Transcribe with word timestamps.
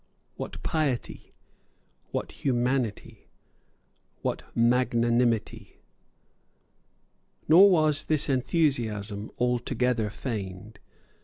What 0.35 0.63
piety! 0.63 1.35
What 2.09 2.31
humanity! 2.31 3.29
What 4.23 4.41
magnanimity! 4.55 5.77
Nor 7.47 7.69
was 7.69 8.05
this 8.05 8.27
enthusiasm 8.27 9.29
altogether 9.37 10.09
feigned. 10.09 10.79